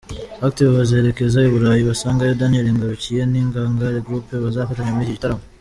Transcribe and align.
Active 0.47 0.75
bazerekeza 0.77 1.37
i 1.47 1.51
Burayi 1.53 1.81
basangayo 1.89 2.37
Daniel 2.41 2.67
Ngarukiye 2.75 3.21
na 3.25 3.37
Ingangare 3.43 3.97
group 4.05 4.25
bazafatanya 4.45 4.91
muri 4.93 5.05
iki 5.07 5.17
gitaramo. 5.17 5.43